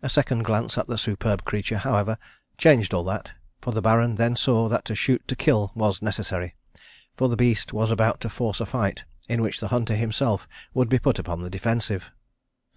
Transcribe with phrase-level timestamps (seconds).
[0.00, 2.18] A second glance at the superb creature, however,
[2.56, 6.54] changed all that, for the Baron then saw that to shoot to kill was necessary,
[7.16, 10.88] for the beast was about to force a fight in which the hunter himself would
[10.88, 12.12] be put upon the defensive.